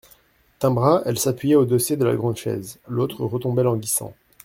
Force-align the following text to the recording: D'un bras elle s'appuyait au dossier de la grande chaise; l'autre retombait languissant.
D'un 0.61 0.71
bras 0.71 1.03
elle 1.05 1.19
s'appuyait 1.19 1.53
au 1.53 1.65
dossier 1.65 1.95
de 1.95 2.05
la 2.05 2.15
grande 2.15 2.35
chaise; 2.35 2.79
l'autre 2.87 3.23
retombait 3.23 3.61
languissant. 3.61 4.15